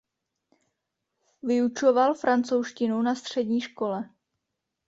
Vyučoval 1.43 2.13
francouzštinu 2.13 3.01
na 3.01 3.15
střední 3.15 3.61
škole. 3.61 4.09